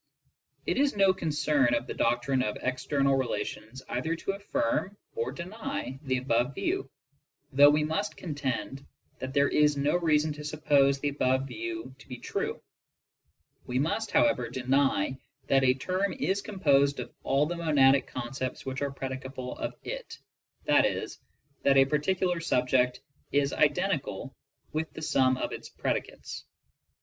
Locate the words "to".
4.15-4.31, 10.33-10.43, 11.99-12.07